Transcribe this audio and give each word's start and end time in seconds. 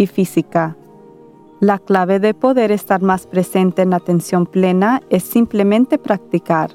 y 0.00 0.06
física. 0.06 0.76
La 1.60 1.78
clave 1.78 2.20
de 2.20 2.32
poder 2.32 2.72
estar 2.72 3.02
más 3.02 3.26
presente 3.26 3.82
en 3.82 3.90
la 3.90 3.96
atención 3.96 4.46
plena 4.46 5.02
es 5.10 5.24
simplemente 5.24 5.98
practicar. 5.98 6.70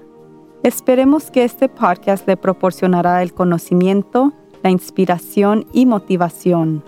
Esperemos 0.61 1.31
que 1.31 1.43
este 1.43 1.67
podcast 1.67 2.27
le 2.27 2.37
proporcionará 2.37 3.23
el 3.23 3.33
conocimiento, 3.33 4.31
la 4.61 4.69
inspiración 4.69 5.65
y 5.73 5.87
motivación. 5.87 6.83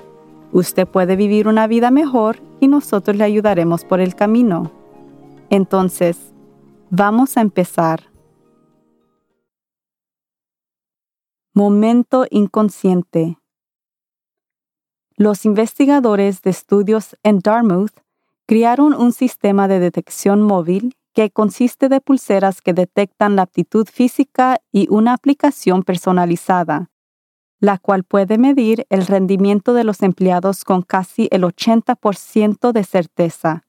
Usted 0.51 0.87
puede 0.87 1.15
vivir 1.15 1.47
una 1.47 1.65
vida 1.65 1.89
mejor 1.89 2.37
y 2.59 2.67
nosotros 2.67 3.17
le 3.17 3.23
ayudaremos 3.23 3.83
por 3.83 3.99
el 3.99 4.13
camino. 4.13 4.71
Entonces, 5.49 6.33
vamos 6.91 7.35
a 7.35 7.41
empezar. 7.41 8.11
Momento 11.55 12.27
inconsciente. 12.29 13.39
Los 15.19 15.45
investigadores 15.45 16.43
de 16.43 16.51
estudios 16.51 17.17
en 17.23 17.39
Dartmouth 17.39 18.03
crearon 18.45 18.93
un 18.93 19.13
sistema 19.13 19.67
de 19.67 19.79
detección 19.79 20.43
móvil 20.43 20.95
que 21.15 21.31
consiste 21.31 21.89
de 21.89 22.01
pulseras 22.01 22.61
que 22.61 22.73
detectan 22.73 23.35
la 23.35 23.41
aptitud 23.41 23.87
física 23.91 24.61
y 24.71 24.87
una 24.91 25.13
aplicación 25.13 25.81
personalizada, 25.81 26.91
la 27.59 27.79
cual 27.79 28.03
puede 28.03 28.37
medir 28.37 28.85
el 28.91 29.07
rendimiento 29.07 29.73
de 29.73 29.83
los 29.83 30.03
empleados 30.03 30.63
con 30.63 30.83
casi 30.83 31.27
el 31.31 31.41
80% 31.41 32.71
de 32.71 32.83
certeza. 32.83 33.63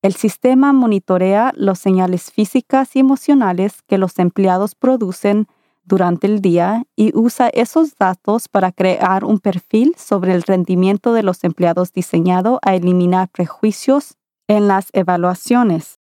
El 0.00 0.14
sistema 0.14 0.72
monitorea 0.72 1.52
las 1.54 1.80
señales 1.80 2.32
físicas 2.32 2.96
y 2.96 3.00
emocionales 3.00 3.82
que 3.82 3.98
los 3.98 4.18
empleados 4.18 4.74
producen 4.74 5.48
durante 5.88 6.26
el 6.26 6.40
día 6.40 6.84
y 6.94 7.16
usa 7.16 7.48
esos 7.48 7.96
datos 7.96 8.48
para 8.48 8.70
crear 8.70 9.24
un 9.24 9.40
perfil 9.40 9.94
sobre 9.96 10.34
el 10.34 10.42
rendimiento 10.42 11.14
de 11.14 11.22
los 11.22 11.42
empleados 11.42 11.92
diseñado 11.92 12.60
a 12.62 12.76
eliminar 12.76 13.28
prejuicios 13.30 14.16
en 14.46 14.68
las 14.68 14.90
evaluaciones. 14.92 15.98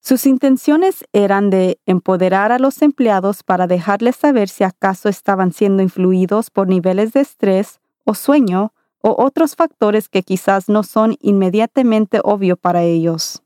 Sus 0.00 0.26
intenciones 0.26 1.04
eran 1.12 1.50
de 1.50 1.78
empoderar 1.86 2.50
a 2.50 2.58
los 2.58 2.82
empleados 2.82 3.44
para 3.44 3.68
dejarles 3.68 4.16
saber 4.16 4.48
si 4.48 4.64
acaso 4.64 5.08
estaban 5.08 5.52
siendo 5.52 5.82
influidos 5.82 6.50
por 6.50 6.66
niveles 6.66 7.12
de 7.12 7.20
estrés 7.20 7.80
o 8.04 8.14
sueño 8.14 8.72
o 9.00 9.22
otros 9.22 9.54
factores 9.54 10.08
que 10.08 10.22
quizás 10.22 10.68
no 10.68 10.82
son 10.82 11.16
inmediatamente 11.20 12.20
obvio 12.24 12.56
para 12.56 12.82
ellos. 12.82 13.42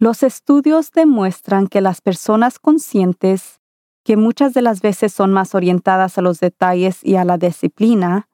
Los 0.00 0.22
estudios 0.22 0.92
demuestran 0.92 1.66
que 1.66 1.82
las 1.82 2.00
personas 2.00 2.58
conscientes, 2.58 3.60
que 4.02 4.16
muchas 4.16 4.54
de 4.54 4.62
las 4.62 4.80
veces 4.80 5.12
son 5.12 5.30
más 5.30 5.54
orientadas 5.54 6.16
a 6.16 6.22
los 6.22 6.40
detalles 6.40 7.04
y 7.04 7.16
a 7.16 7.26
la 7.26 7.36
disciplina, 7.36 8.26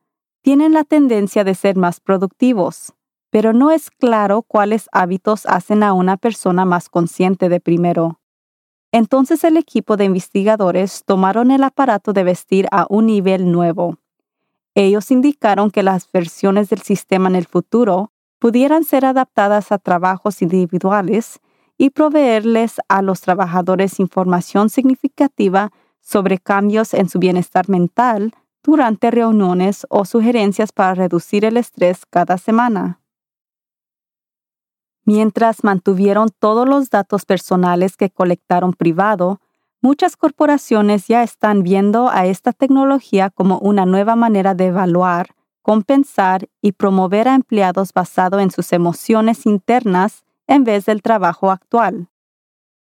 tienen 0.43 0.73
la 0.73 0.85
tendencia 0.85 1.43
de 1.43 1.57
ser 1.57 1.75
más 1.75 1.99
productivos, 1.99 2.95
pero 3.31 3.53
no 3.53 3.73
es 3.73 3.91
claro 3.91 4.43
cuáles 4.43 4.89
hábitos 4.93 5.45
hacen 5.47 5.83
a 5.83 5.93
una 5.93 6.17
persona 6.17 6.65
más 6.65 6.89
consciente 6.89 7.49
de 7.49 7.59
primero. 7.59 8.21
Entonces 8.93 9.43
el 9.43 9.57
equipo 9.57 9.97
de 9.97 10.05
investigadores 10.05 11.03
tomaron 11.05 11.51
el 11.51 11.65
aparato 11.65 12.13
de 12.13 12.23
vestir 12.23 12.69
a 12.71 12.87
un 12.89 13.07
nivel 13.07 13.51
nuevo. 13.51 13.99
Ellos 14.77 15.11
indicaron 15.11 15.73
que 15.73 15.83
las 15.83 16.13
versiones 16.13 16.69
del 16.69 16.83
sistema 16.83 17.29
en 17.29 17.35
el 17.35 17.47
futuro 17.47 18.13
pudieran 18.39 18.85
ser 18.85 19.05
adaptadas 19.05 19.73
a 19.73 19.79
trabajos 19.79 20.43
individuales 20.43 21.41
y 21.79 21.91
proveerles 21.91 22.81
a 22.89 23.03
los 23.03 23.21
trabajadores 23.21 24.01
información 24.01 24.71
significativa 24.71 25.71
sobre 26.01 26.39
cambios 26.39 26.95
en 26.95 27.09
su 27.09 27.19
bienestar 27.19 27.69
mental 27.69 28.33
durante 28.63 29.11
reuniones 29.11 29.87
o 29.91 30.05
sugerencias 30.05 30.73
para 30.73 30.95
reducir 30.95 31.45
el 31.45 31.57
estrés 31.57 32.07
cada 32.09 32.39
semana. 32.39 33.01
Mientras 35.05 35.63
mantuvieron 35.63 36.31
todos 36.37 36.69
los 36.69 36.91
datos 36.91 37.25
personales 37.25 37.97
que 37.97 38.11
colectaron 38.11 38.73
privado, 38.73 39.41
muchas 39.81 40.17
corporaciones 40.17 41.07
ya 41.07 41.23
están 41.23 41.63
viendo 41.63 42.09
a 42.11 42.27
esta 42.27 42.53
tecnología 42.53 43.31
como 43.31 43.59
una 43.59 43.87
nueva 43.87 44.17
manera 44.17 44.55
de 44.55 44.67
evaluar, 44.67 45.29
compensar 45.63 46.49
y 46.61 46.73
promover 46.73 47.29
a 47.29 47.35
empleados 47.35 47.93
basado 47.93 48.41
en 48.41 48.51
sus 48.51 48.73
emociones 48.73 49.47
internas 49.47 50.26
en 50.47 50.65
vez 50.65 50.87
del 50.87 51.03
trabajo 51.03 51.51
actual. 51.51 52.09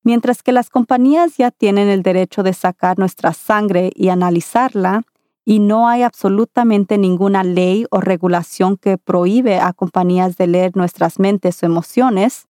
Mientras 0.03 0.43
que 0.43 0.53
las 0.53 0.71
compañías 0.71 1.37
ya 1.37 1.51
tienen 1.51 1.89
el 1.89 2.03
derecho 2.03 2.43
de 2.43 2.53
sacar 2.53 2.99
nuestra 2.99 3.33
sangre 3.33 3.91
y 3.95 4.09
analizarla, 4.09 5.03
y 5.45 5.61
no 5.61 5.89
hay 5.89 6.03
absolutamente 6.03 6.99
ninguna 6.99 7.45
ley 7.45 7.87
o 7.91 8.01
regulación 8.01 8.77
que 8.77 8.99
prohíbe 8.99 9.61
a 9.61 9.73
compañías 9.73 10.37
de 10.37 10.49
leer 10.49 10.77
nuestras 10.77 11.21
mentes 11.21 11.63
o 11.63 11.67
emociones, 11.67 12.49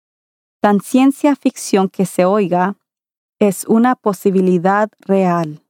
tan 0.61 0.81
ciencia 0.81 1.37
ficción 1.37 1.89
que 1.89 2.07
se 2.07 2.25
oiga, 2.25 2.77
es 3.39 3.67
una 3.67 3.97
posibilidad 3.97 4.89
real. 5.01 5.63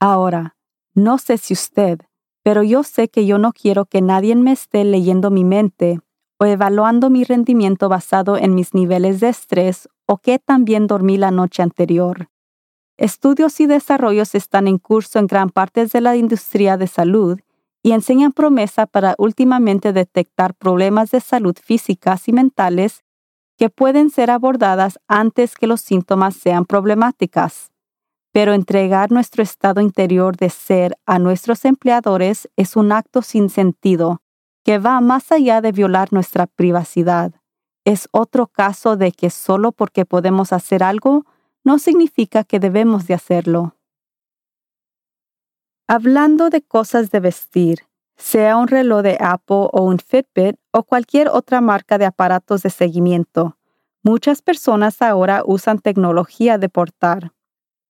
Ahora, 0.00 0.56
no 0.94 1.18
sé 1.18 1.38
si 1.38 1.54
usted, 1.54 2.00
pero 2.42 2.62
yo 2.62 2.82
sé 2.82 3.08
que 3.08 3.24
yo 3.26 3.38
no 3.38 3.52
quiero 3.52 3.84
que 3.84 4.02
nadie 4.02 4.34
me 4.34 4.52
esté 4.52 4.82
leyendo 4.84 5.30
mi 5.30 5.44
mente 5.44 6.00
o 6.40 6.46
evaluando 6.46 7.10
mi 7.10 7.22
rendimiento 7.22 7.90
basado 7.90 8.38
en 8.38 8.54
mis 8.54 8.72
niveles 8.72 9.20
de 9.20 9.28
estrés 9.28 9.88
o 10.06 10.16
qué 10.16 10.38
también 10.38 10.86
dormí 10.86 11.18
la 11.18 11.30
noche 11.30 11.62
anterior. 11.62 12.30
Estudios 12.96 13.60
y 13.60 13.66
desarrollos 13.66 14.34
están 14.34 14.66
en 14.66 14.78
curso 14.78 15.18
en 15.18 15.26
gran 15.26 15.50
parte 15.50 15.84
de 15.84 16.00
la 16.00 16.16
industria 16.16 16.78
de 16.78 16.86
salud 16.86 17.38
y 17.82 17.92
enseñan 17.92 18.32
promesa 18.32 18.86
para 18.86 19.14
últimamente 19.18 19.92
detectar 19.92 20.54
problemas 20.54 21.10
de 21.10 21.20
salud 21.20 21.56
físicas 21.62 22.26
y 22.26 22.32
mentales 22.32 23.04
que 23.58 23.68
pueden 23.68 24.08
ser 24.08 24.30
abordadas 24.30 24.98
antes 25.08 25.54
que 25.56 25.66
los 25.66 25.82
síntomas 25.82 26.36
sean 26.36 26.64
problemáticas. 26.64 27.70
Pero 28.32 28.54
entregar 28.54 29.12
nuestro 29.12 29.42
estado 29.42 29.82
interior 29.82 30.36
de 30.36 30.48
ser 30.48 30.96
a 31.04 31.18
nuestros 31.18 31.66
empleadores 31.66 32.48
es 32.56 32.76
un 32.76 32.92
acto 32.92 33.20
sin 33.20 33.50
sentido 33.50 34.22
que 34.70 34.78
va 34.78 35.00
más 35.00 35.32
allá 35.32 35.60
de 35.60 35.72
violar 35.72 36.12
nuestra 36.12 36.46
privacidad. 36.46 37.32
Es 37.84 38.08
otro 38.12 38.46
caso 38.46 38.96
de 38.96 39.10
que 39.10 39.28
solo 39.28 39.72
porque 39.72 40.04
podemos 40.04 40.52
hacer 40.52 40.84
algo 40.84 41.26
no 41.64 41.80
significa 41.80 42.44
que 42.44 42.60
debemos 42.60 43.08
de 43.08 43.14
hacerlo. 43.14 43.74
Hablando 45.88 46.50
de 46.50 46.62
cosas 46.62 47.10
de 47.10 47.18
vestir, 47.18 47.80
sea 48.16 48.56
un 48.56 48.68
reloj 48.68 49.02
de 49.02 49.18
Apple 49.18 49.66
o 49.72 49.82
un 49.82 49.98
Fitbit 49.98 50.54
o 50.70 50.84
cualquier 50.84 51.30
otra 51.30 51.60
marca 51.60 51.98
de 51.98 52.04
aparatos 52.04 52.62
de 52.62 52.70
seguimiento, 52.70 53.58
muchas 54.04 54.40
personas 54.40 55.02
ahora 55.02 55.42
usan 55.44 55.80
tecnología 55.80 56.58
de 56.58 56.68
portar 56.68 57.32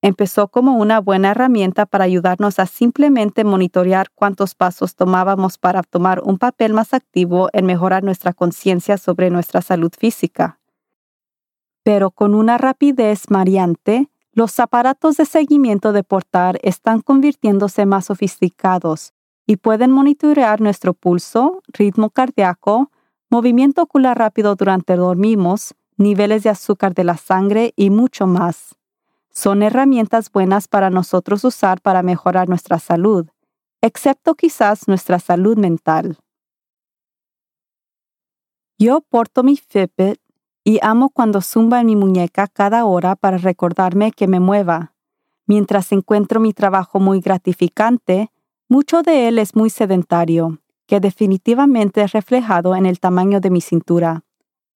empezó 0.03 0.49
como 0.49 0.77
una 0.77 1.01
buena 1.01 1.31
herramienta 1.31 1.87
para 1.87 2.05
ayudarnos 2.05 2.59
a 2.59 2.67
simplemente 2.67 3.45
monitorear 3.45 4.11
cuántos 4.15 4.55
pasos 4.55 4.95
tomábamos 4.95 5.59
para 5.59 5.83
tomar 5.83 6.23
un 6.25 6.39
papel 6.39 6.73
más 6.73 6.95
activo 6.95 7.51
en 7.53 7.67
mejorar 7.67 8.03
nuestra 8.03 8.33
conciencia 8.33 8.97
sobre 8.97 9.31
nuestra 9.31 9.61
salud 9.61 9.93
física. 9.97 10.59
Pero 11.83 12.11
con 12.11 12.35
una 12.35 12.59
rapidez 12.59 13.31
mariante, 13.31 14.09
los 14.33 14.59
aparatos 14.61 15.17
de 15.17 15.27
seguimiento 15.27 15.93
de 15.93 16.05
portar 16.05 16.59
están 16.63 17.01
convirtiéndose 17.01 17.85
más 17.85 18.07
sofisticados 18.07 19.13
y 19.47 19.57
pueden 19.57 19.91
monitorear 19.91 20.61
nuestro 20.61 20.95
pulso, 20.95 21.63
ritmo 21.69 22.11
cardíaco, 22.11 22.91
movimiento 23.29 23.83
ocular 23.83 24.19
rápido 24.19 24.55
durante 24.55 24.97
dormimos, 24.97 25.75
niveles 25.97 26.43
de 26.45 26.51
azúcar 26.51 26.95
de 26.95 27.05
la 27.05 27.17
sangre 27.17 27.73
y 27.77 27.91
mucho 27.91 28.27
más 28.27 28.77
son 29.33 29.63
herramientas 29.63 30.31
buenas 30.31 30.69
para 30.69 30.91
nosotros 30.91 31.45
usar 31.45 31.81
para 31.81 32.03
mejorar 32.03 32.49
nuestra 32.49 32.79
salud, 32.79 33.29
excepto 33.81 34.35
quizás 34.35 34.89
nuestra 34.89 35.19
salud 35.19 35.57
mental. 35.57 36.19
Yo 38.79 39.03
porto 39.03 39.43
mi 39.43 39.57
Fitbit 39.57 40.21
y 40.65 40.79
amo 40.83 41.11
cuando 41.11 41.41
zumba 41.41 41.81
en 41.81 41.87
mi 41.87 41.97
muñeca 41.97 42.47
cada 42.47 42.85
hora 42.85 43.17
para 43.17 43.39
recordarme 43.39 44.13
que 44.13 44.27
me 44.27 44.41
mueva. 44.41 44.95
Mientras 45.47 45.93
encuentro 45.93 46.41
mi 46.41 46.53
trabajo 46.53 47.01
muy 47.01 47.21
gratificante, 47.21 48.31
mucho 48.69 49.03
de 49.03 49.29
él 49.29 49.39
es 49.39 49.57
muy 49.57 49.69
sedentario, 49.69 50.61
que 50.87 51.01
definitivamente 51.01 52.03
es 52.03 52.13
reflejado 52.13 52.77
en 52.77 52.87
el 52.87 53.01
tamaño 53.01 53.41
de 53.41 53.51
mi 53.51 53.61
cintura. 53.61 54.25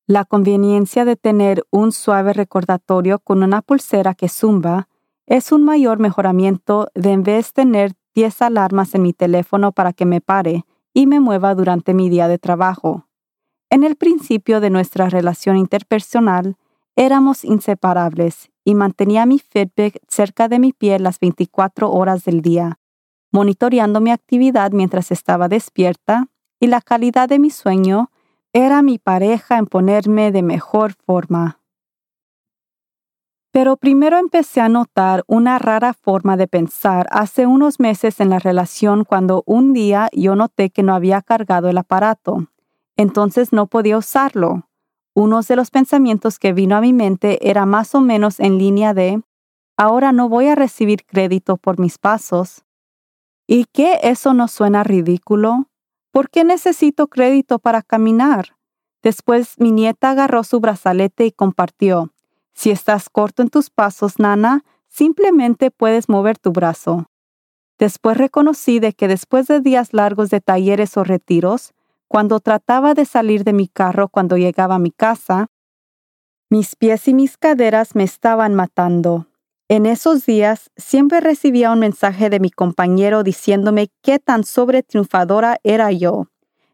La 0.07 0.27
conveniencia 0.27 1.07
de 1.07 1.17
tener 1.17 1.65
un 1.71 1.91
suave 1.91 2.35
recordatorio 2.35 3.21
con 3.21 3.43
una 3.43 3.63
pulsera 3.63 4.15
que 4.15 4.29
zumba 4.29 4.89
es 5.27 5.51
un 5.51 5.65
mayor 5.65 5.99
mejoramiento 5.99 6.89
de 6.95 7.13
en 7.13 7.23
vez 7.23 7.55
tener 7.55 7.95
10 8.15 8.43
alarmas 8.43 8.95
en 8.95 9.01
mi 9.01 9.15
teléfono 9.15 9.73
para 9.73 9.95
que 9.95 10.05
me 10.05 10.21
pare 10.21 10.67
y 10.93 11.07
me 11.07 11.21
mueva 11.21 11.55
durante 11.55 11.95
mi 11.95 12.11
día 12.11 12.29
de 12.29 12.39
trabajo. 12.39 13.07
En 13.71 13.83
el 13.83 13.97
principio 13.97 14.61
de 14.61 14.69
nuestra 14.69 15.09
relación 15.09 15.57
interpersonal, 15.57 16.57
éramos 16.97 17.43
inseparables 17.43 18.51
y 18.63 18.75
mantenía 18.75 19.25
mi 19.25 19.39
Fitbit 19.39 19.97
cerca 20.07 20.49
de 20.49 20.59
mi 20.59 20.75
pie 20.75 20.99
las 20.99 21.19
24 21.19 21.91
horas 21.91 22.25
del 22.25 22.43
día, 22.43 22.79
monitoreando 23.33 24.03
mi 24.03 24.11
actividad 24.11 24.71
mientras 24.73 25.11
estaba 25.11 25.49
despierta 25.49 26.29
y 26.61 26.67
la 26.67 26.83
calidad 26.83 27.27
de 27.27 27.39
mi 27.39 27.49
sueño 27.49 28.11
era 28.57 28.83
mi 28.83 28.99
pareja 28.99 29.59
en 29.59 29.67
ponerme 29.67 30.31
de 30.31 30.43
mejor 30.45 30.93
forma. 30.93 31.61
Pero 33.51 33.77
primero 33.77 34.17
empecé 34.17 34.61
a 34.61 34.69
notar 34.69 35.25
una 35.27 35.59
rara 35.59 35.93
forma 35.93 36.37
de 36.37 36.47
pensar 36.47 37.09
hace 37.11 37.47
unos 37.47 37.81
meses 37.81 38.21
en 38.21 38.31
la 38.31 38.39
relación 38.39 39.05
cuando 39.05 39.43
un 39.45 39.73
día 39.73 40.09
yo 40.13 40.37
noté 40.37 40.71
que 40.71 40.85
no 40.85 40.95
había 40.95 41.21
cargado 41.21 41.69
el 41.69 41.79
aparato. 41.79 42.47
Entonces 42.97 43.53
no 43.53 43.67
podía 43.67 43.99
usarlo. 43.99 44.69
Uno 45.15 45.41
de 45.43 45.57
los 45.57 45.73
pensamientos 45.73 46.39
que 46.39 46.53
vino 46.53 46.77
a 46.77 46.81
mi 46.81 46.93
mente 46.93 47.49
era 47.49 47.67
más 47.67 47.95
o 47.97 48.01
menos 48.01 48.39
en 48.39 48.59
línea 48.59 48.95
de, 48.95 49.21
ahora 49.77 50.13
no 50.13 50.29
voy 50.29 50.47
a 50.47 50.55
recibir 50.55 51.05
crédito 51.05 51.57
por 51.57 51.81
mis 51.81 51.99
pasos. 51.99 52.65
¿Y 53.49 53.65
qué 53.73 53.99
eso 54.03 54.33
no 54.33 54.47
suena 54.47 54.85
ridículo? 54.85 55.67
¿Por 56.15 56.31
qué 56.31 56.45
necesito 56.45 57.09
crédito 57.09 57.59
para 57.59 57.83
caminar? 57.83 58.57
Después 59.03 59.59
mi 59.59 59.73
nieta 59.73 60.11
agarró 60.11 60.45
su 60.45 60.61
brazalete 60.61 61.27
y 61.27 61.33
compartió. 61.33 62.13
Si 62.53 62.71
estás 62.71 63.11
corto 63.11 63.43
en 63.43 63.49
tus 63.49 63.69
pasos, 63.69 64.21
Nana, 64.21 64.65
simplemente 64.87 65.73
puedes 65.73 66.09
mover 66.09 66.39
tu 66.39 66.53
brazo. 66.53 67.07
Después 67.81 68.17
reconocí 68.17 68.79
de 68.79 68.93
que 68.93 69.09
después 69.09 69.49
de 69.49 69.59
días 69.59 69.93
largos 69.93 70.31
de 70.31 70.41
talleres 70.41 70.97
o 70.97 71.03
retiros, 71.03 71.75
cuando 72.07 72.39
trataba 72.39 72.95
de 72.95 73.07
salir 73.07 73.43
de 73.43 73.53
mi 73.53 73.67
carro 73.67 74.07
cuando 74.09 74.37
llegaba 74.37 74.77
a 74.77 74.79
mi 74.79 74.93
casa, 74.93 75.49
mis 76.49 76.77
pies 76.77 77.09
y 77.09 77.15
mis 77.15 77.37
caderas 77.37 77.97
me 77.97 78.05
estaban 78.05 78.55
matando. 78.55 79.27
En 79.69 79.87
esos 79.87 80.27
días 80.27 80.71
siempre 80.77 81.21
recibía 81.21 81.71
un 81.71 81.79
mensaje 81.79 82.29
de 82.29 82.39
mi 82.39 82.51
compañero 82.51 83.23
diciéndome 83.23 83.89
qué 84.03 84.19
tan 84.19 84.45
sobretriunfadora 84.45 85.59
era 85.63 85.91
yo. 85.91 86.27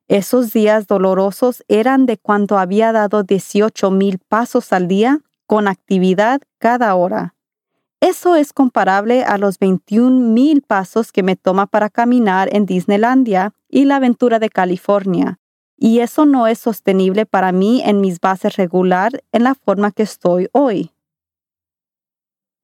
Esos 0.09 0.53
días 0.53 0.89
dolorosos 0.89 1.63
eran 1.69 2.05
de 2.05 2.19
cuando 2.19 2.59
había 2.59 2.91
dado 2.91 3.23
18 3.23 3.93
mil 3.93 4.19
pasos 4.19 4.73
al 4.73 4.89
día 4.89 5.21
con 5.47 5.69
actividad 5.69 6.41
cada 6.59 6.93
hora. 6.97 7.37
Eso 8.01 8.35
es 8.35 8.53
comparable 8.53 9.23
a 9.23 9.39
los 9.39 9.61
21 9.61 10.33
mil 10.33 10.63
pasos 10.63 11.13
que 11.13 11.23
me 11.23 11.37
toma 11.37 11.67
para 11.67 11.91
caminar 11.91 12.49
en 12.53 12.67
Disneylandia 12.67 13.53
y 13.69 13.85
la 13.85 13.97
aventura 13.97 14.41
de 14.41 14.51
California. 14.51 15.39
Y 15.77 16.01
eso 16.01 16.27
no 16.27 16.49
es 16.49 16.59
sostenible 16.59 17.25
para 17.25 17.53
mí 17.53 17.83
en 17.85 18.01
mis 18.01 18.19
bases 18.19 18.57
regular 18.57 19.23
en 19.31 19.45
la 19.45 19.55
forma 19.55 19.93
que 19.93 20.03
estoy 20.03 20.49
hoy. 20.53 20.91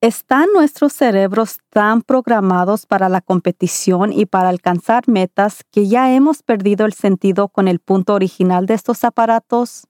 ¿Están 0.02 0.48
nuestros 0.52 0.93
cerebros 0.93 1.56
tan 1.70 2.02
programados 2.02 2.84
para 2.84 3.08
la 3.08 3.22
competición 3.22 4.12
y 4.12 4.26
para 4.26 4.50
alcanzar 4.50 5.08
metas 5.08 5.64
que 5.70 5.88
ya 5.88 6.12
hemos 6.12 6.43
perdido 6.43 6.84
el 6.84 6.93
sentido 6.93 7.48
con 7.48 7.66
el 7.66 7.81
punto 7.81 8.12
original 8.12 8.66
de 8.66 8.75
estos 8.75 9.04
aparatos? 9.04 9.87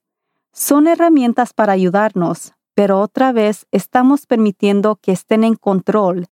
Son 0.52 0.86
herramientas 0.86 1.52
para 1.52 1.72
ayudarnos, 1.72 2.52
pero 2.74 3.00
otra 3.00 3.32
vez 3.32 3.66
estamos 3.72 4.26
permitiendo 4.26 4.94
que 4.94 5.10
estén 5.10 5.42
en 5.42 5.56
control. 5.56 6.28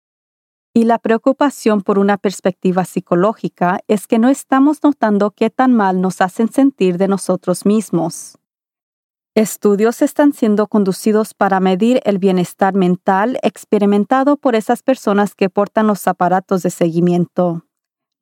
Y 0.74 0.82
la 0.82 0.98
preocupación 0.98 1.82
por 1.82 2.00
una 2.00 2.16
perspectiva 2.16 2.84
psicológica 2.84 3.78
es 3.86 4.08
que 4.08 4.18
no 4.18 4.30
estamos 4.30 4.82
notando 4.82 5.30
qué 5.30 5.48
tan 5.48 5.74
mal 5.74 6.00
nos 6.00 6.20
hacen 6.20 6.50
sentir 6.50 6.98
de 6.98 7.06
nosotros 7.06 7.64
mismos. 7.64 8.39
Estudios 9.36 10.02
están 10.02 10.32
siendo 10.32 10.66
conducidos 10.66 11.34
para 11.34 11.60
medir 11.60 12.00
el 12.04 12.18
bienestar 12.18 12.74
mental 12.74 13.38
experimentado 13.42 14.36
por 14.36 14.56
esas 14.56 14.82
personas 14.82 15.36
que 15.36 15.48
portan 15.48 15.86
los 15.86 16.08
aparatos 16.08 16.62
de 16.62 16.70
seguimiento. 16.70 17.64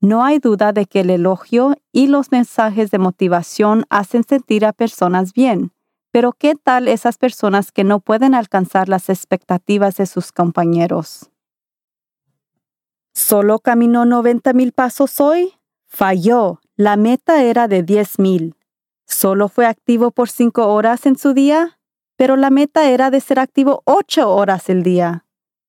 No 0.01 0.23
hay 0.23 0.39
duda 0.39 0.73
de 0.73 0.85
que 0.85 1.01
el 1.01 1.09
elogio 1.09 1.77
y 1.93 2.09
los 2.09 2.31
mensajes 2.31 2.91
de 2.91 2.99
motivación 2.99 3.87
hacen 3.89 4.23
sentir 4.23 4.67
a 4.67 4.75
personas 4.75 5.33
bien, 5.33 5.73
pero 6.11 6.33
¿qué 6.33 6.55
tal 6.55 6.89
esas 6.89 7.17
personas 7.17 7.73
que 7.73 7.85
no 7.85 8.01
pueden 8.01 8.35
alcanzar 8.35 8.91
las 8.91 9.09
expectativas 9.09 9.97
de 9.97 10.05
sus 10.05 10.31
compañeros? 10.31 11.31
¿Solo 13.15 13.61
caminó 13.61 14.05
90 14.05 14.53
mil 14.53 14.73
pasos 14.73 15.21
hoy? 15.21 15.55
Falló. 15.87 16.61
La 16.77 16.97
meta 16.97 17.43
era 17.43 17.67
de 17.67 17.83
10 17.83 18.19
mil. 18.19 18.58
¿Solo 19.09 19.49
fue 19.49 19.67
activo 19.67 20.13
por 20.13 20.29
5 20.29 20.69
horas 20.69 21.07
en 21.07 21.19
su 21.19 21.33
día? 21.33 21.81
Pero 22.17 22.37
la 22.37 22.51
meta 22.51 22.89
era 22.89 23.11
de 23.11 23.21
ser 23.21 23.41
activo 23.41 23.83
8 23.85 24.31
horas 24.31 24.69
el 24.69 24.83
día. 24.83 25.25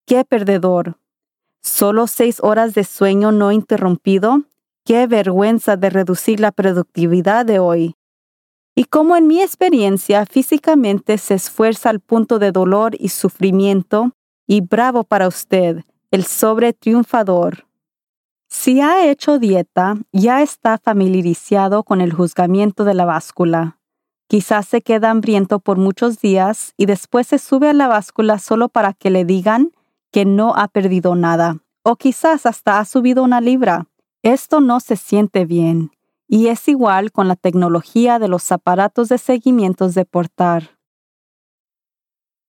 ¡Qué 0.06 0.26
perdedor! 0.26 1.00
¿Solo 1.62 2.06
6 2.06 2.42
horas 2.44 2.76
de 2.76 2.84
sueño 2.84 3.32
no 3.32 3.52
interrumpido? 3.52 4.44
¡Qué 4.86 5.08
vergüenza 5.08 5.78
de 5.78 5.90
reducir 5.90 6.40
la 6.40 6.52
productividad 6.52 7.46
de 7.46 7.60
hoy! 7.60 7.96
y 8.80 8.86
como 8.86 9.18
en 9.18 9.28
mi 9.28 9.42
experiencia 9.42 10.26
físicamente 10.26 11.18
se 11.18 11.34
esfuerza 11.34 11.90
al 11.90 12.00
punto 12.00 12.40
de 12.40 12.54
dolor 12.54 12.96
y 12.98 13.10
sufrimiento, 13.10 14.14
y 14.48 14.62
bravo 14.62 15.04
para 15.04 15.28
usted, 15.28 15.84
el 16.12 16.24
sobre 16.24 16.72
triunfador. 16.72 17.66
Si 18.52 18.82
ha 18.82 19.06
hecho 19.08 19.38
dieta, 19.38 19.98
ya 20.12 20.42
está 20.42 20.80
familiarizado 20.80 21.84
con 21.84 22.02
el 22.02 22.12
juzgamiento 22.12 22.84
de 22.84 22.96
la 22.96 23.06
báscula. 23.06 23.78
Quizás 24.28 24.68
se 24.68 24.82
queda 24.82 25.12
hambriento 25.12 25.60
por 25.60 25.78
muchos 25.78 26.20
días 26.20 26.74
y 26.76 26.88
después 26.88 27.28
se 27.28 27.38
sube 27.38 27.70
a 27.70 27.74
la 27.74 27.88
báscula 27.88 28.40
solo 28.40 28.68
para 28.68 28.94
que 28.94 29.12
le 29.12 29.24
digan 29.24 29.72
que 30.12 30.26
no 30.26 30.56
ha 30.56 30.68
perdido 30.68 31.14
nada, 31.14 31.58
o 31.84 31.96
quizás 31.96 32.48
hasta 32.48 32.80
ha 32.80 32.86
subido 32.86 33.24
una 33.24 33.40
libra. 33.40 33.86
Esto 34.24 34.62
no 34.62 34.80
se 34.80 34.96
siente 34.96 35.46
bien 35.46 35.92
y 36.28 36.48
es 36.48 36.68
igual 36.68 37.12
con 37.12 37.28
la 37.28 37.36
tecnología 37.36 38.18
de 38.18 38.28
los 38.28 38.52
aparatos 38.52 39.10
de 39.10 39.20
seguimiento 39.20 39.90
de 39.90 40.06
portar. 40.06 40.78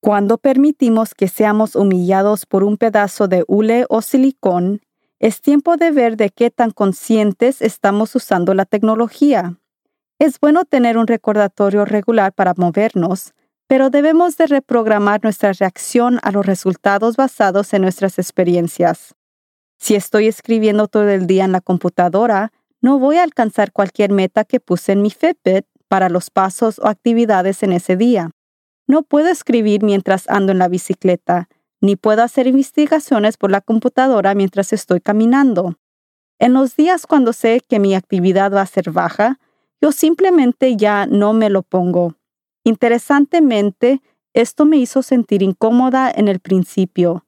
Cuando 0.00 0.38
permitimos 0.38 1.14
que 1.14 1.28
seamos 1.28 1.76
humillados 1.76 2.46
por 2.46 2.64
un 2.64 2.78
pedazo 2.78 3.28
de 3.28 3.44
hule 3.46 3.84
o 3.90 4.00
silicón, 4.00 4.80
es 5.20 5.42
tiempo 5.42 5.76
de 5.76 5.90
ver 5.90 6.16
de 6.16 6.30
qué 6.30 6.50
tan 6.50 6.70
conscientes 6.70 7.60
estamos 7.60 8.14
usando 8.16 8.54
la 8.54 8.64
tecnología. 8.64 9.60
Es 10.18 10.40
bueno 10.40 10.64
tener 10.64 10.96
un 10.96 11.06
recordatorio 11.06 11.84
regular 11.84 12.32
para 12.32 12.54
movernos, 12.56 13.34
pero 13.66 13.90
debemos 13.90 14.38
de 14.38 14.46
reprogramar 14.46 15.22
nuestra 15.22 15.52
reacción 15.52 16.18
a 16.22 16.32
los 16.32 16.46
resultados 16.46 17.16
basados 17.16 17.74
en 17.74 17.82
nuestras 17.82 18.18
experiencias. 18.18 19.14
Si 19.78 19.94
estoy 19.94 20.26
escribiendo 20.26 20.88
todo 20.88 21.08
el 21.10 21.26
día 21.26 21.44
en 21.44 21.52
la 21.52 21.60
computadora, 21.60 22.50
no 22.80 22.98
voy 22.98 23.16
a 23.16 23.22
alcanzar 23.22 23.72
cualquier 23.72 24.12
meta 24.12 24.44
que 24.44 24.58
puse 24.58 24.92
en 24.92 25.02
mi 25.02 25.10
Fitbit 25.10 25.66
para 25.88 26.08
los 26.08 26.30
pasos 26.30 26.78
o 26.78 26.88
actividades 26.88 27.62
en 27.62 27.72
ese 27.72 27.96
día. 27.96 28.30
No 28.86 29.02
puedo 29.02 29.28
escribir 29.28 29.82
mientras 29.82 30.28
ando 30.28 30.52
en 30.52 30.58
la 30.58 30.68
bicicleta, 30.68 31.48
ni 31.80 31.96
puedo 31.96 32.22
hacer 32.22 32.46
investigaciones 32.46 33.36
por 33.36 33.50
la 33.50 33.60
computadora 33.60 34.34
mientras 34.34 34.72
estoy 34.72 35.00
caminando. 35.00 35.76
En 36.38 36.52
los 36.52 36.76
días 36.76 37.06
cuando 37.06 37.32
sé 37.32 37.60
que 37.66 37.78
mi 37.78 37.94
actividad 37.94 38.52
va 38.52 38.62
a 38.62 38.66
ser 38.66 38.90
baja, 38.90 39.38
yo 39.80 39.92
simplemente 39.92 40.76
ya 40.76 41.06
no 41.06 41.32
me 41.32 41.50
lo 41.50 41.62
pongo. 41.62 42.16
Interesantemente, 42.64 44.02
esto 44.34 44.64
me 44.64 44.76
hizo 44.76 45.02
sentir 45.02 45.42
incómoda 45.42 46.10
en 46.14 46.28
el 46.28 46.40
principio, 46.40 47.24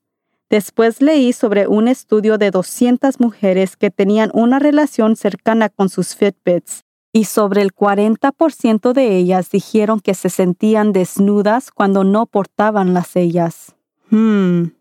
Después 0.53 1.01
leí 1.01 1.33
sobre 1.33 1.67
un 1.67 1.89
estudio 1.89 2.37
de 2.37 2.51
200 2.51 3.21
mujeres 3.21 3.79
que 3.79 3.91
tenían 3.91 4.31
una 4.35 4.59
relación 4.59 5.17
cercana 5.17 5.71
con 5.71 5.89
sus 5.89 6.15
Fitbits 6.15 6.85
y 7.11 7.25
sobre 7.25 7.63
el 7.63 7.75
40% 7.75 8.93
de 8.93 9.17
ellas 9.17 9.51
dijeron 9.51 10.01
que 10.01 10.13
se 10.13 10.29
sentían 10.29 10.93
desnudas 10.93 11.71
cuando 11.71 12.05
no 12.05 12.27
portaban 12.27 12.93
las 12.93 13.17
ellas. 13.17 13.75
Hmm. 14.12 14.75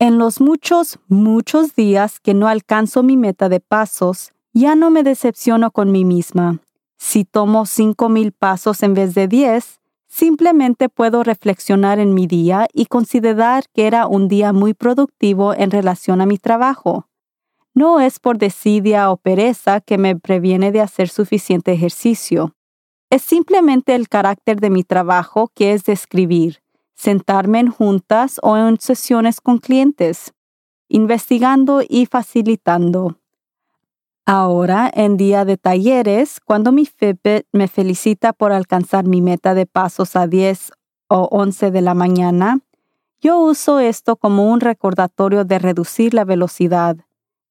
En 0.00 0.18
los 0.18 0.40
muchos, 0.40 0.98
muchos 1.06 1.76
días 1.76 2.18
que 2.18 2.34
no 2.34 2.48
alcanzo 2.48 3.04
mi 3.04 3.16
meta 3.16 3.48
de 3.48 3.60
pasos, 3.60 4.32
ya 4.52 4.74
no 4.74 4.90
me 4.90 5.04
decepciono 5.04 5.70
con 5.70 5.92
mí 5.92 6.04
misma. 6.04 6.58
Si 6.98 7.24
tomo 7.24 7.64
5,000 7.64 8.32
pasos 8.32 8.82
en 8.82 8.94
vez 8.94 9.14
de 9.14 9.28
10, 9.28 9.80
Simplemente 10.16 10.88
puedo 10.88 11.24
reflexionar 11.24 11.98
en 11.98 12.14
mi 12.14 12.28
día 12.28 12.68
y 12.72 12.86
considerar 12.86 13.64
que 13.74 13.88
era 13.88 14.06
un 14.06 14.28
día 14.28 14.52
muy 14.52 14.72
productivo 14.72 15.54
en 15.54 15.72
relación 15.72 16.20
a 16.20 16.26
mi 16.26 16.38
trabajo. 16.38 17.08
No 17.74 18.00
es 18.00 18.20
por 18.20 18.38
desidia 18.38 19.10
o 19.10 19.16
pereza 19.16 19.80
que 19.80 19.98
me 19.98 20.14
previene 20.14 20.70
de 20.70 20.80
hacer 20.80 21.08
suficiente 21.08 21.72
ejercicio. 21.72 22.54
Es 23.10 23.22
simplemente 23.22 23.96
el 23.96 24.08
carácter 24.08 24.60
de 24.60 24.70
mi 24.70 24.84
trabajo 24.84 25.50
que 25.52 25.72
es 25.72 25.82
de 25.82 25.94
escribir, 25.94 26.62
sentarme 26.94 27.60
en 27.60 27.70
juntas 27.70 28.40
o 28.42 28.56
en 28.56 28.78
sesiones 28.80 29.40
con 29.40 29.58
clientes, 29.58 30.32
investigando 30.88 31.82
y 31.86 32.06
facilitando. 32.06 33.18
Ahora, 34.26 34.90
en 34.94 35.18
día 35.18 35.44
de 35.44 35.58
talleres, 35.58 36.40
cuando 36.40 36.72
mi 36.72 36.86
Fitbit 36.86 37.46
me 37.52 37.68
felicita 37.68 38.32
por 38.32 38.52
alcanzar 38.52 39.04
mi 39.04 39.20
meta 39.20 39.52
de 39.52 39.66
pasos 39.66 40.16
a 40.16 40.26
10 40.26 40.72
o 41.08 41.28
11 41.30 41.70
de 41.70 41.80
la 41.82 41.92
mañana, 41.92 42.60
yo 43.20 43.38
uso 43.38 43.80
esto 43.80 44.16
como 44.16 44.50
un 44.50 44.60
recordatorio 44.60 45.44
de 45.44 45.58
reducir 45.58 46.14
la 46.14 46.24
velocidad. 46.24 46.96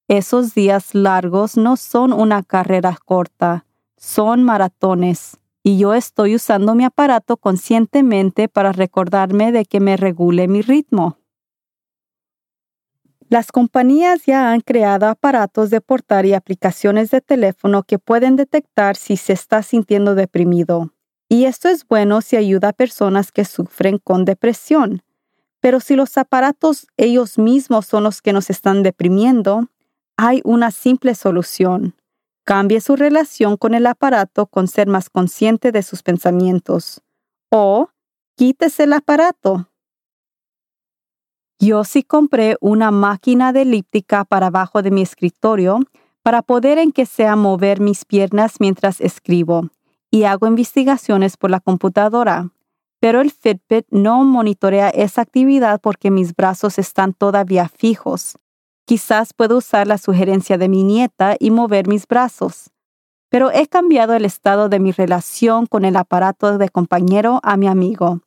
Esos 0.08 0.56
días 0.56 0.96
largos 0.96 1.58
no 1.58 1.78
son 1.78 2.12
una 2.12 2.44
carrera 2.44 2.98
corta, 3.06 3.66
son 3.98 4.44
maratones, 4.44 5.40
y 5.64 5.78
yo 5.78 5.94
estoy 5.94 6.36
usando 6.36 6.76
mi 6.76 6.84
aparato 6.84 7.38
conscientemente 7.38 8.50
para 8.50 8.74
recordarme 8.74 9.54
de 9.54 9.66
que 9.66 9.80
me 9.80 9.96
regule 9.96 10.50
mi 10.50 10.62
ritmo. 10.62 11.18
Las 13.30 13.52
compañías 13.52 14.26
ya 14.26 14.52
han 14.52 14.60
creado 14.60 15.08
aparatos 15.08 15.70
de 15.70 15.82
portar 15.82 16.26
y 16.26 16.34
aplicaciones 16.34 17.10
de 17.10 17.22
teléfono 17.22 17.84
que 17.84 17.98
pueden 17.98 18.36
detectar 18.36 18.98
si 18.98 19.18
se 19.18 19.34
está 19.34 19.64
sintiendo 19.64 20.14
deprimido. 20.14 20.94
Y 21.30 21.46
esto 21.46 21.70
es 21.70 21.88
bueno 21.88 22.22
si 22.22 22.36
ayuda 22.36 22.70
a 22.70 22.74
personas 22.74 23.32
que 23.32 23.46
sufren 23.46 23.98
con 23.98 24.26
depresión. 24.26 25.02
Pero 25.62 25.80
si 25.80 25.96
los 25.96 26.18
aparatos 26.18 26.88
ellos 26.98 27.40
mismos 27.40 27.86
son 27.86 28.04
los 28.04 28.22
que 28.22 28.34
nos 28.34 28.50
están 28.50 28.84
deprimiendo, 28.84 29.70
hay 30.18 30.42
una 30.44 30.70
simple 30.70 31.16
solución. 31.16 31.96
Cambie 32.46 32.82
su 32.82 32.96
relación 32.96 33.56
con 33.56 33.74
el 33.74 33.88
aparato 33.88 34.48
con 34.48 34.68
ser 34.68 34.88
más 34.88 35.10
consciente 35.10 35.72
de 35.72 35.82
sus 35.82 36.04
pensamientos. 36.04 37.02
O 37.50 37.90
quítese 38.36 38.84
el 38.84 38.94
aparato. 38.94 39.70
Yo 41.60 41.86
sí 41.86 42.04
compré 42.04 42.58
una 42.60 42.92
máquina 42.92 43.54
de 43.54 43.62
elíptica 43.62 44.26
para 44.26 44.48
abajo 44.48 44.82
de 44.82 44.92
mi 44.92 45.02
escritorio 45.02 45.80
para 46.22 46.42
poder 46.42 46.78
en 46.78 46.92
que 46.92 47.06
sea 47.06 47.38
mover 47.38 47.80
mis 47.80 48.04
piernas 48.04 48.56
mientras 48.60 49.00
escribo 49.00 49.70
y 50.12 50.24
hago 50.24 50.46
investigaciones 50.48 51.38
por 51.38 51.50
la 51.50 51.62
computadora. 51.62 52.50
Pero 53.00 53.22
el 53.22 53.32
Fitbit 53.32 53.86
no 53.90 54.24
monitorea 54.26 54.90
esa 54.90 55.22
actividad 55.22 55.80
porque 55.82 56.12
mis 56.12 56.36
brazos 56.36 56.78
están 56.78 57.14
todavía 57.14 57.70
fijos. 57.70 58.38
Quizás 58.86 59.34
puedo 59.34 59.58
usar 59.58 59.88
la 59.88 59.98
sugerencia 59.98 60.58
de 60.58 60.68
mi 60.68 60.84
nieta 60.84 61.36
y 61.40 61.52
mover 61.52 61.88
mis 61.88 62.06
brazos. 62.06 62.70
Pero 63.30 63.50
he 63.52 63.68
cambiado 63.68 64.14
el 64.14 64.26
estado 64.26 64.68
de 64.70 64.80
mi 64.80 64.92
relación 64.92 65.66
con 65.66 65.86
el 65.86 65.96
aparato 65.96 66.58
de 66.58 66.70
compañero 66.70 67.40
a 67.44 67.56
mi 67.56 67.68
amigo. 67.68 68.22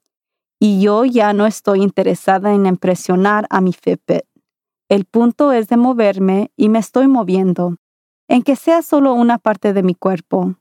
Y 0.58 0.80
yo 0.80 1.04
ya 1.04 1.32
no 1.34 1.46
estoy 1.46 1.82
interesada 1.82 2.54
en 2.54 2.66
impresionar 2.66 3.46
a 3.50 3.60
mi 3.60 3.72
Fitbit. 3.72 4.24
El 4.88 5.04
punto 5.04 5.52
es 5.52 5.68
de 5.68 5.76
moverme 5.76 6.50
y 6.56 6.68
me 6.68 6.78
estoy 6.78 7.06
moviendo, 7.08 7.76
en 8.28 8.42
que 8.42 8.56
sea 8.56 8.82
solo 8.82 9.12
una 9.12 9.38
parte 9.38 9.72
de 9.72 9.82
mi 9.82 9.94
cuerpo. 9.94 10.54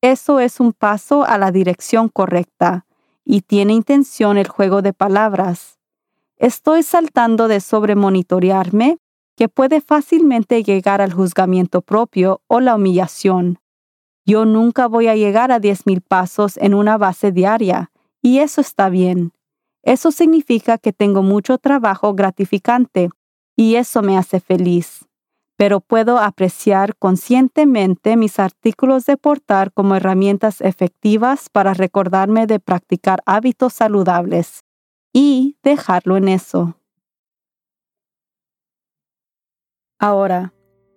Eso 0.00 0.40
es 0.40 0.60
un 0.60 0.72
paso 0.72 1.24
a 1.24 1.38
la 1.38 1.52
dirección 1.52 2.08
correcta 2.08 2.86
y 3.24 3.42
tiene 3.42 3.74
intención 3.74 4.38
el 4.38 4.48
juego 4.48 4.82
de 4.82 4.92
palabras. 4.92 5.78
Estoy 6.36 6.82
saltando 6.82 7.48
de 7.48 7.60
sobremonitorearme 7.60 8.98
que 9.36 9.48
puede 9.48 9.80
fácilmente 9.80 10.62
llegar 10.62 11.00
al 11.00 11.12
juzgamiento 11.12 11.82
propio 11.82 12.40
o 12.46 12.60
la 12.60 12.74
humillación. 12.74 13.58
Yo 14.24 14.44
nunca 14.44 14.88
voy 14.88 15.08
a 15.08 15.14
llegar 15.14 15.52
a 15.52 15.60
10.000 15.60 16.00
pasos 16.00 16.56
en 16.56 16.74
una 16.74 16.98
base 16.98 17.30
diaria, 17.30 17.92
y 18.22 18.38
eso 18.38 18.60
está 18.60 18.88
bien. 18.88 19.32
Eso 19.82 20.10
significa 20.10 20.78
que 20.78 20.92
tengo 20.92 21.22
mucho 21.22 21.58
trabajo 21.58 22.14
gratificante, 22.14 23.10
y 23.54 23.76
eso 23.76 24.02
me 24.02 24.18
hace 24.18 24.40
feliz. 24.40 25.06
Pero 25.56 25.80
puedo 25.80 26.18
apreciar 26.18 26.96
conscientemente 26.96 28.16
mis 28.16 28.38
artículos 28.38 29.06
de 29.06 29.16
portar 29.16 29.72
como 29.72 29.94
herramientas 29.94 30.60
efectivas 30.60 31.48
para 31.50 31.72
recordarme 31.72 32.46
de 32.46 32.58
practicar 32.58 33.22
hábitos 33.26 33.74
saludables 33.74 34.64
y 35.12 35.56
dejarlo 35.62 36.16
en 36.16 36.28
eso. 36.28 36.76
Ahora, 39.98 40.52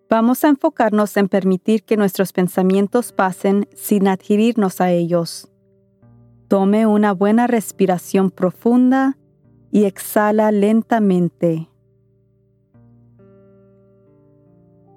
vamos 0.09 0.43
a 0.43 0.49
enfocarnos 0.49 1.15
en 1.15 1.29
permitir 1.29 1.83
que 1.83 1.95
nuestros 1.95 2.33
pensamientos 2.33 3.13
pasen 3.13 3.67
sin 3.73 4.07
adquirirnos 4.07 4.81
a 4.81 4.91
ellos. 4.91 5.49
Tome 6.49 6.85
una 6.85 7.13
buena 7.13 7.47
respiración 7.47 8.29
profunda 8.29 9.17
y 9.71 9.85
exhala 9.85 10.51
lentamente. 10.51 11.69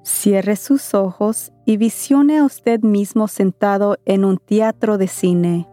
Cierre 0.02 0.56
sus 0.56 0.94
ojos 0.94 1.52
y 1.64 1.76
visione 1.76 2.38
a 2.38 2.44
usted 2.44 2.80
mismo 2.80 3.28
sentado 3.28 3.98
en 4.04 4.24
un 4.24 4.38
teatro 4.38 4.98
de 4.98 5.06
cine. 5.06 5.68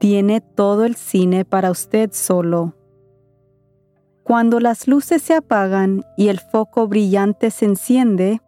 Tiene 0.00 0.40
todo 0.40 0.84
el 0.84 0.96
cine 0.96 1.44
para 1.44 1.70
usted 1.70 2.10
solo. 2.12 2.74
Cuando 4.24 4.58
las 4.58 4.88
luces 4.88 5.20
se 5.20 5.34
apagan 5.34 6.02
y 6.16 6.28
el 6.28 6.40
foco 6.40 6.88
brillante 6.88 7.50
se 7.50 7.66
enciende, 7.66 8.40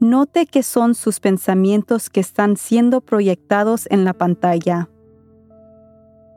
note 0.00 0.46
que 0.46 0.64
son 0.64 0.96
sus 0.96 1.20
pensamientos 1.20 2.10
que 2.10 2.18
están 2.18 2.56
siendo 2.56 3.00
proyectados 3.00 3.86
en 3.90 4.04
la 4.04 4.14
pantalla. 4.14 4.88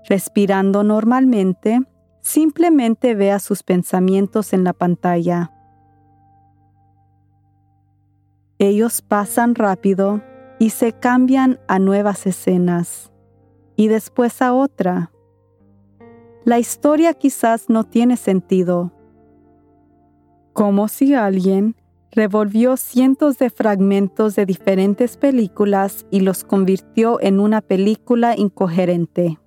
Respirando 0.08 0.84
normalmente, 0.84 1.82
simplemente 2.22 3.16
vea 3.16 3.40
sus 3.40 3.64
pensamientos 3.64 4.54
en 4.54 4.64
la 4.64 4.74
pantalla. 4.74 5.52
Ellos 8.60 9.02
pasan 9.02 9.56
rápido 9.56 10.22
y 10.60 10.70
se 10.70 10.94
cambian 10.94 11.60
a 11.68 11.80
nuevas 11.80 12.28
escenas 12.28 13.12
y 13.76 13.88
después 13.88 14.44
a 14.44 14.54
otra 14.54 15.12
la 16.46 16.60
historia 16.60 17.16
quizás 17.16 17.70
no 17.70 17.84
tiene 17.84 18.18
sentido. 18.18 18.94
Como 20.54 20.88
si 20.88 21.16
alguien 21.16 21.76
revolvió 22.12 22.78
cientos 22.78 23.40
de 23.40 23.50
fragmentos 23.50 24.36
de 24.36 24.46
diferentes 24.46 25.18
películas 25.18 26.06
y 26.12 26.20
los 26.22 26.44
convirtió 26.44 27.20
en 27.20 27.40
una 27.40 27.62
película 27.62 28.38
incoherente. 28.38 29.40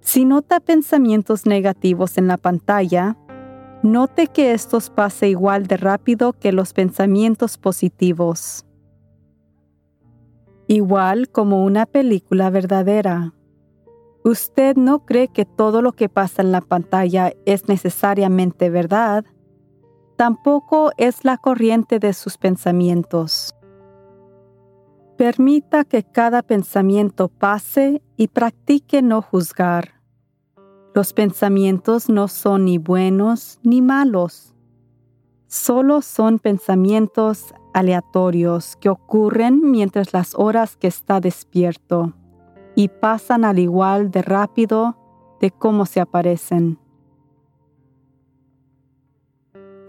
Si 0.00 0.24
nota 0.24 0.60
pensamientos 0.60 1.46
negativos 1.46 2.16
en 2.16 2.28
la 2.28 2.36
pantalla, 2.36 3.16
note 3.82 4.28
que 4.28 4.52
estos 4.52 4.88
pase 4.88 5.28
igual 5.28 5.66
de 5.66 5.78
rápido 5.78 6.32
que 6.32 6.52
los 6.52 6.72
pensamientos 6.72 7.58
positivos 7.58 8.64
igual 10.66 11.28
como 11.30 11.64
una 11.64 11.86
película 11.86 12.50
verdadera. 12.50 13.34
Usted 14.24 14.76
no 14.76 15.04
cree 15.04 15.28
que 15.28 15.44
todo 15.44 15.82
lo 15.82 15.92
que 15.92 16.08
pasa 16.08 16.42
en 16.42 16.52
la 16.52 16.60
pantalla 16.60 17.32
es 17.44 17.68
necesariamente 17.68 18.70
verdad, 18.70 19.24
tampoco 20.16 20.92
es 20.96 21.24
la 21.24 21.36
corriente 21.36 21.98
de 21.98 22.12
sus 22.12 22.38
pensamientos. 22.38 23.54
Permita 25.16 25.84
que 25.84 26.04
cada 26.04 26.42
pensamiento 26.42 27.28
pase 27.28 28.02
y 28.16 28.28
practique 28.28 29.02
no 29.02 29.22
juzgar. 29.22 30.00
Los 30.94 31.12
pensamientos 31.12 32.08
no 32.08 32.28
son 32.28 32.66
ni 32.66 32.78
buenos 32.78 33.58
ni 33.62 33.82
malos, 33.82 34.54
solo 35.46 36.02
son 36.02 36.38
pensamientos 36.38 37.54
aleatorios 37.72 38.76
que 38.76 38.88
ocurren 38.88 39.70
mientras 39.70 40.12
las 40.12 40.34
horas 40.34 40.76
que 40.76 40.88
está 40.88 41.20
despierto 41.20 42.12
y 42.74 42.88
pasan 42.88 43.44
al 43.44 43.58
igual 43.58 44.10
de 44.10 44.22
rápido 44.22 44.96
de 45.40 45.50
cómo 45.50 45.86
se 45.86 46.00
aparecen. 46.00 46.78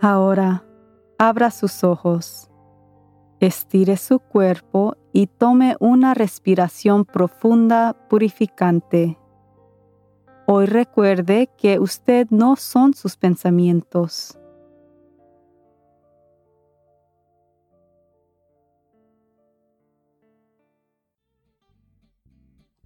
Ahora, 0.01 0.65
abra 1.17 1.51
sus 1.51 1.83
ojos, 1.83 2.49
estire 3.39 3.97
su 3.97 4.19
cuerpo 4.19 4.97
y 5.13 5.27
tome 5.27 5.77
una 5.79 6.13
respiración 6.13 7.05
profunda 7.05 7.93
purificante. 8.09 9.17
Hoy 10.45 10.65
recuerde 10.65 11.49
que 11.57 11.79
usted 11.79 12.27
no 12.31 12.57
son 12.57 12.93
sus 12.93 13.15
pensamientos 13.15 14.37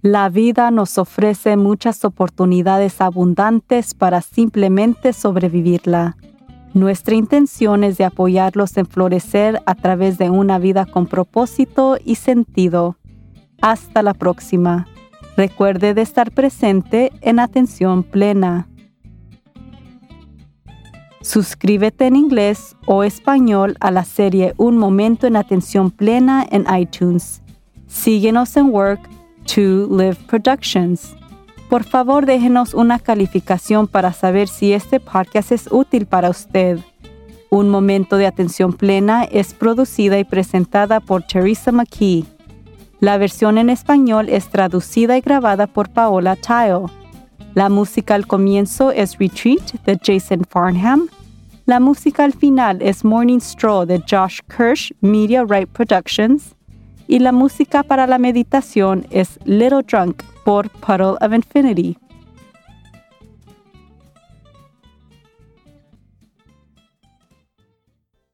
La 0.10 0.30
vida 0.30 0.72
nos 0.72 0.98
ofrece 1.00 1.58
muchas 1.58 2.06
oportunidades 2.06 3.02
abundantes 3.02 3.94
para 3.94 4.22
simplemente 4.22 5.12
sobrevivirla. 5.12 6.16
Nuestra 6.74 7.16
intención 7.16 7.84
es 7.84 7.98
de 7.98 8.06
apoyarlos 8.06 8.78
en 8.78 8.86
florecer 8.86 9.62
a 9.66 9.76
través 9.76 10.18
de 10.18 10.30
una 10.30 10.60
vida 10.60 10.86
con 10.86 11.08
propósito 11.08 11.98
y 12.06 12.16
sentido. 12.16 12.96
Hasta 13.62 14.02
la 14.02 14.14
próxima. 14.14 14.88
Recuerde 15.36 15.94
de 15.94 16.04
estar 16.04 16.32
presente 16.32 17.12
en 17.20 17.40
atención 17.40 18.04
plena. 18.04 18.70
Suscríbete 21.20 22.08
en 22.08 22.16
inglés 22.16 22.78
o 22.86 23.04
español 23.04 23.76
a 23.82 23.92
la 23.92 24.06
serie 24.06 24.54
Un 24.56 24.78
Momento 24.78 25.28
en 25.28 25.36
Atención 25.36 25.92
Plena 25.92 26.48
en 26.50 26.66
iTunes. 26.74 27.44
Síguenos 27.88 28.56
en 28.56 28.70
Work 28.70 29.17
to 29.48 29.88
Live 29.90 30.18
Productions. 30.28 31.16
Por 31.70 31.84
favor, 31.84 32.26
déjenos 32.26 32.74
una 32.74 33.00
calificación 33.00 33.88
para 33.88 34.14
saber 34.14 34.48
si 34.48 34.74
este 34.74 35.00
podcast 35.00 35.52
es 35.52 35.68
útil 35.72 36.06
para 36.06 36.30
usted. 36.30 36.80
Un 37.50 37.70
momento 37.70 38.18
de 38.18 38.28
atención 38.28 38.74
plena 38.74 39.24
es 39.24 39.54
producida 39.54 40.20
y 40.20 40.24
presentada 40.24 41.00
por 41.00 41.24
Teresa 41.24 41.72
McKee. 41.72 42.26
La 43.00 43.18
versión 43.18 43.58
en 43.58 43.70
español 43.70 44.28
es 44.30 44.50
traducida 44.50 45.18
y 45.18 45.22
grabada 45.22 45.68
por 45.68 45.90
Paola 45.90 46.36
Tile. 46.36 46.86
La 47.54 47.70
música 47.70 48.16
al 48.16 48.28
comienzo 48.28 48.92
es 48.92 49.18
Retreat 49.18 49.74
de 49.86 50.00
Jason 50.04 50.44
Farnham. 50.50 51.08
La 51.66 51.80
música 51.80 52.24
al 52.24 52.34
final 52.34 52.82
es 52.82 53.04
Morning 53.04 53.40
Straw 53.40 53.86
de 53.86 54.04
Josh 54.10 54.40
Kirsch 54.48 54.94
Media 55.02 55.44
Right 55.44 55.70
Productions 55.70 56.57
y 57.08 57.20
la 57.20 57.32
música 57.32 57.84
para 57.84 58.08
la 58.08 58.18
meditación 58.18 59.06
es 59.10 59.40
Little 59.46 59.84
Drunk 59.84 60.24
por 60.44 60.70
Puddle 60.70 61.18
of 61.22 61.34
Infinity. 61.34 61.98